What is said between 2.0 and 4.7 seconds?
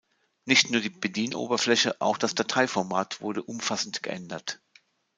auch das Dateiformat wurde umfassend geändert.